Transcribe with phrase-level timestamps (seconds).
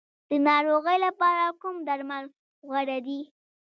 [0.29, 2.25] د ناروغۍ لپاره کوم درمل
[2.67, 3.19] غوره دي؟